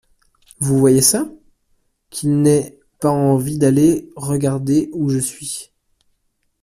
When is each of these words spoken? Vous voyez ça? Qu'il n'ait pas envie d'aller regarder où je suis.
Vous 0.59 0.79
voyez 0.79 1.03
ça? 1.03 1.29
Qu'il 2.09 2.41
n'ait 2.41 2.79
pas 2.99 3.11
envie 3.11 3.59
d'aller 3.59 4.09
regarder 4.15 4.89
où 4.93 5.09
je 5.11 5.19
suis. 5.19 5.71